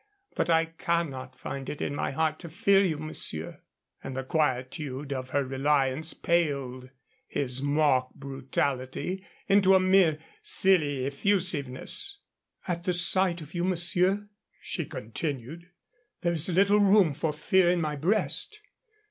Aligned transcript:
"But 0.35 0.49
I 0.49 0.65
cannot 0.65 1.35
find 1.37 1.69
it 1.69 1.79
in 1.79 1.93
my 1.93 2.09
heart 2.09 2.39
to 2.39 2.49
fear 2.49 2.79
you, 2.83 2.97
monsieur." 2.97 3.61
And 4.03 4.17
the 4.17 4.23
quietude 4.23 5.13
of 5.13 5.29
her 5.29 5.45
reliance 5.45 6.15
paled 6.15 6.89
his 7.27 7.61
mock 7.61 8.11
brutality 8.15 9.23
into 9.47 9.75
a 9.75 9.79
mere 9.79 10.17
silly 10.41 11.05
effusiveness. 11.05 12.17
"At 12.67 12.85
the 12.85 12.93
sight 12.93 13.41
of 13.41 13.53
you, 13.53 13.63
monsieur," 13.63 14.27
she 14.59 14.85
continued, 14.85 15.69
"there 16.21 16.33
is 16.33 16.49
little 16.49 16.79
room 16.79 17.13
for 17.13 17.31
fear 17.31 17.69
in 17.69 17.79
my 17.79 17.95
breast. 17.95 18.59